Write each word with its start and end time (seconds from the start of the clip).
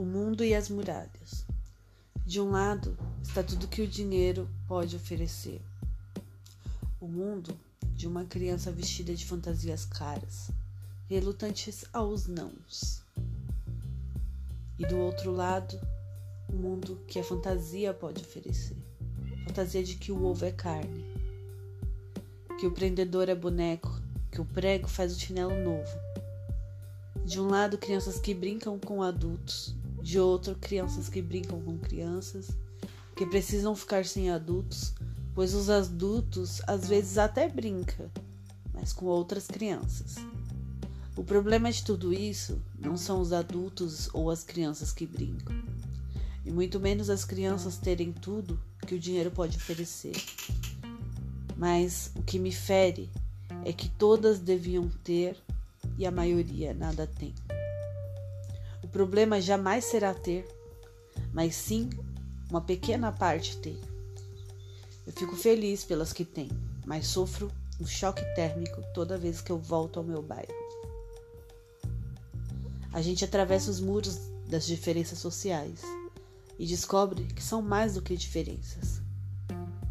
O 0.00 0.04
mundo 0.06 0.42
e 0.42 0.54
as 0.54 0.70
muralhas. 0.70 1.44
De 2.24 2.40
um 2.40 2.50
lado 2.50 2.96
está 3.22 3.42
tudo 3.42 3.68
que 3.68 3.82
o 3.82 3.86
dinheiro 3.86 4.48
pode 4.66 4.96
oferecer. 4.96 5.60
O 6.98 7.06
mundo 7.06 7.54
de 7.96 8.08
uma 8.08 8.24
criança 8.24 8.72
vestida 8.72 9.14
de 9.14 9.26
fantasias 9.26 9.84
caras, 9.84 10.50
relutantes 11.06 11.84
aos 11.92 12.26
nãos. 12.26 13.02
E 14.78 14.86
do 14.86 14.96
outro 14.96 15.32
lado, 15.32 15.78
o 16.48 16.56
mundo 16.56 16.98
que 17.06 17.18
a 17.18 17.24
fantasia 17.24 17.92
pode 17.92 18.22
oferecer. 18.22 18.78
Fantasia 19.46 19.84
de 19.84 19.96
que 19.96 20.10
o 20.10 20.24
ovo 20.24 20.46
é 20.46 20.50
carne, 20.50 21.04
que 22.58 22.66
o 22.66 22.72
prendedor 22.72 23.28
é 23.28 23.34
boneco, 23.34 24.00
que 24.32 24.40
o 24.40 24.46
prego 24.46 24.88
faz 24.88 25.14
o 25.14 25.20
chinelo 25.20 25.62
novo. 25.62 25.94
De 27.22 27.38
um 27.38 27.48
lado, 27.48 27.76
crianças 27.76 28.18
que 28.18 28.32
brincam 28.32 28.78
com 28.78 29.02
adultos, 29.02 29.78
de 30.02 30.18
outro, 30.18 30.54
crianças 30.54 31.08
que 31.08 31.22
brincam 31.22 31.60
com 31.60 31.78
crianças, 31.78 32.50
que 33.16 33.26
precisam 33.26 33.74
ficar 33.74 34.04
sem 34.04 34.30
adultos, 34.30 34.94
pois 35.34 35.54
os 35.54 35.68
adultos 35.68 36.60
às 36.66 36.88
vezes 36.88 37.18
até 37.18 37.48
brincam, 37.48 38.10
mas 38.72 38.92
com 38.92 39.06
outras 39.06 39.46
crianças. 39.46 40.16
O 41.16 41.24
problema 41.24 41.70
de 41.70 41.84
tudo 41.84 42.12
isso 42.12 42.62
não 42.78 42.96
são 42.96 43.20
os 43.20 43.32
adultos 43.32 44.08
ou 44.14 44.30
as 44.30 44.42
crianças 44.42 44.92
que 44.92 45.06
brincam, 45.06 45.54
e 46.44 46.50
muito 46.50 46.80
menos 46.80 47.10
as 47.10 47.24
crianças 47.24 47.76
terem 47.76 48.12
tudo 48.12 48.60
que 48.86 48.94
o 48.94 48.98
dinheiro 48.98 49.30
pode 49.30 49.56
oferecer. 49.56 50.16
Mas 51.56 52.10
o 52.16 52.22
que 52.22 52.38
me 52.38 52.50
fere 52.50 53.10
é 53.64 53.72
que 53.72 53.88
todas 53.88 54.38
deviam 54.38 54.88
ter 55.04 55.36
e 55.98 56.06
a 56.06 56.10
maioria 56.10 56.72
nada 56.72 57.06
tem. 57.06 57.34
Problema 58.92 59.40
jamais 59.40 59.84
será 59.84 60.12
ter, 60.12 60.46
mas 61.32 61.54
sim 61.54 61.88
uma 62.50 62.60
pequena 62.60 63.12
parte 63.12 63.56
ter. 63.58 63.80
Eu 65.06 65.12
fico 65.12 65.36
feliz 65.36 65.84
pelas 65.84 66.12
que 66.12 66.24
têm, 66.24 66.50
mas 66.84 67.06
sofro 67.06 67.50
um 67.80 67.86
choque 67.86 68.22
térmico 68.34 68.82
toda 68.92 69.16
vez 69.16 69.40
que 69.40 69.50
eu 69.50 69.58
volto 69.58 69.98
ao 69.98 70.04
meu 70.04 70.22
bairro. 70.22 70.52
A 72.92 73.00
gente 73.00 73.24
atravessa 73.24 73.70
os 73.70 73.80
muros 73.80 74.18
das 74.48 74.66
diferenças 74.66 75.18
sociais 75.18 75.80
e 76.58 76.66
descobre 76.66 77.24
que 77.26 77.42
são 77.42 77.62
mais 77.62 77.94
do 77.94 78.02
que 78.02 78.16
diferenças, 78.16 79.00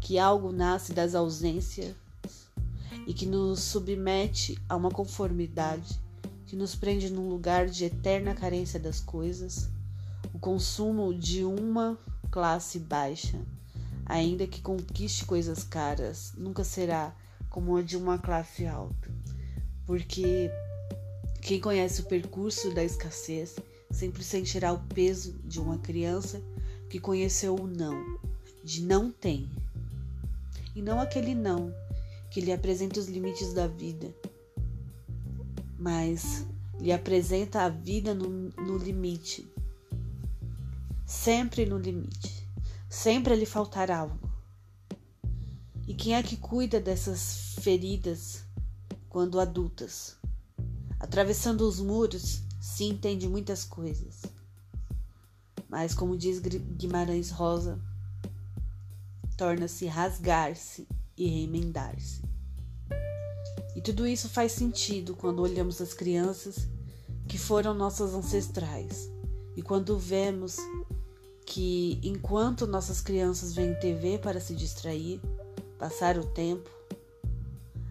que 0.00 0.18
algo 0.18 0.50
nasce 0.50 0.92
das 0.92 1.14
ausências 1.14 1.94
e 3.06 3.14
que 3.14 3.24
nos 3.24 3.60
submete 3.60 4.58
a 4.68 4.76
uma 4.76 4.90
conformidade 4.90 5.98
que 6.48 6.56
nos 6.56 6.74
prende 6.74 7.10
num 7.10 7.28
lugar 7.28 7.66
de 7.66 7.84
eterna 7.84 8.34
carência 8.34 8.80
das 8.80 9.00
coisas, 9.00 9.68
o 10.32 10.38
consumo 10.38 11.12
de 11.12 11.44
uma 11.44 11.98
classe 12.30 12.78
baixa, 12.78 13.38
ainda 14.06 14.46
que 14.46 14.62
conquiste 14.62 15.26
coisas 15.26 15.62
caras, 15.62 16.32
nunca 16.38 16.64
será 16.64 17.14
como 17.50 17.76
a 17.76 17.82
de 17.82 17.98
uma 17.98 18.18
classe 18.18 18.66
alta, 18.66 19.10
porque 19.86 20.50
quem 21.42 21.60
conhece 21.60 22.00
o 22.00 22.06
percurso 22.06 22.72
da 22.72 22.82
escassez 22.82 23.56
sempre 23.90 24.24
sentirá 24.24 24.72
o 24.72 24.82
peso 24.94 25.38
de 25.44 25.60
uma 25.60 25.76
criança 25.76 26.40
que 26.88 26.98
conheceu 26.98 27.54
o 27.56 27.66
não, 27.66 28.18
de 28.64 28.82
não 28.82 29.12
tem. 29.12 29.50
E 30.74 30.80
não 30.80 30.98
aquele 30.98 31.34
não 31.34 31.74
que 32.30 32.40
lhe 32.40 32.52
apresenta 32.52 32.98
os 32.98 33.06
limites 33.06 33.52
da 33.52 33.66
vida, 33.66 34.14
mas 35.78 36.44
lhe 36.80 36.92
apresenta 36.92 37.62
a 37.62 37.68
vida 37.68 38.14
no, 38.14 38.28
no 38.50 38.76
limite. 38.76 39.50
Sempre 41.06 41.64
no 41.64 41.78
limite. 41.78 42.46
Sempre 42.88 43.36
lhe 43.36 43.46
faltar 43.46 43.90
algo. 43.90 44.28
E 45.86 45.94
quem 45.94 46.14
é 46.14 46.22
que 46.22 46.36
cuida 46.36 46.80
dessas 46.80 47.54
feridas 47.60 48.44
quando 49.08 49.40
adultas? 49.40 50.16
Atravessando 51.00 51.62
os 51.62 51.80
muros 51.80 52.42
se 52.60 52.84
entende 52.84 53.28
muitas 53.28 53.64
coisas. 53.64 54.22
Mas, 55.68 55.94
como 55.94 56.16
diz 56.16 56.40
Guimarães 56.40 57.30
Rosa, 57.30 57.80
torna-se 59.36 59.86
rasgar-se 59.86 60.88
e 61.16 61.28
remendar-se. 61.28 62.27
E 63.78 63.80
tudo 63.80 64.04
isso 64.04 64.28
faz 64.28 64.50
sentido 64.50 65.14
quando 65.14 65.38
olhamos 65.38 65.80
as 65.80 65.94
crianças 65.94 66.66
que 67.28 67.38
foram 67.38 67.72
nossas 67.72 68.12
ancestrais. 68.12 69.08
E 69.54 69.62
quando 69.62 69.96
vemos 69.96 70.56
que 71.46 72.00
enquanto 72.02 72.66
nossas 72.66 73.00
crianças 73.00 73.54
veem 73.54 73.78
TV 73.78 74.18
para 74.18 74.40
se 74.40 74.52
distrair, 74.52 75.20
passar 75.78 76.18
o 76.18 76.24
tempo, 76.24 76.68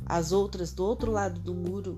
as 0.05 0.33
outras 0.33 0.73
do 0.73 0.83
outro 0.83 1.09
lado 1.09 1.39
do 1.39 1.53
muro 1.53 1.97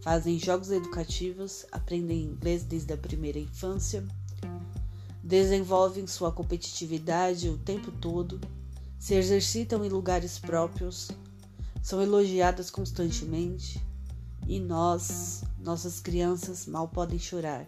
fazem 0.00 0.36
jogos 0.36 0.72
educativos, 0.72 1.64
aprendem 1.70 2.24
inglês 2.24 2.64
desde 2.64 2.92
a 2.92 2.96
primeira 2.96 3.38
infância, 3.38 4.04
desenvolvem 5.22 6.04
sua 6.04 6.32
competitividade 6.32 7.48
o 7.48 7.56
tempo 7.56 7.92
todo 7.92 8.40
se 8.98 9.14
exercitam 9.14 9.84
em 9.84 9.88
lugares 9.88 10.36
próprios, 10.36 11.12
são 11.82 12.02
elogiadas 12.02 12.70
constantemente 12.70 13.80
e 14.46 14.58
nós, 14.58 15.42
nossas 15.58 16.00
crianças, 16.00 16.66
mal 16.66 16.88
podem 16.88 17.18
chorar. 17.18 17.66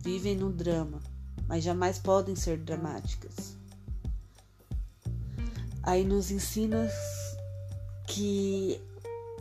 Vivem 0.00 0.36
no 0.36 0.52
drama, 0.52 1.00
mas 1.46 1.64
jamais 1.64 1.98
podem 1.98 2.34
ser 2.34 2.58
dramáticas. 2.58 3.56
Aí 5.82 6.04
nos 6.04 6.30
ensina 6.30 6.88
que 8.06 8.80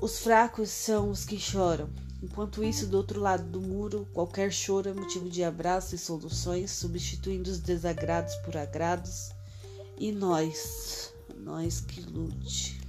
os 0.02 0.20
fracos 0.20 0.70
são 0.70 1.10
os 1.10 1.26
que 1.26 1.38
choram. 1.38 1.90
Enquanto 2.24 2.64
isso, 2.64 2.88
do 2.88 2.98
outro 2.98 3.20
lado 3.20 3.44
do 3.44 3.60
muro, 3.60 4.08
qualquer 4.14 4.52
choro 4.52 4.90
é 4.90 4.94
motivo 4.94 5.30
de 5.30 5.44
abraço 5.44 5.96
e 5.96 5.98
soluções, 5.98 6.72
substituindo 6.72 7.50
os 7.50 7.60
desagrados 7.60 8.36
por 8.38 8.56
agrados. 8.56 9.32
E 9.98 10.12
nós, 10.12 11.14
nós 11.36 11.82
que 11.82 12.02
lute. 12.02 12.80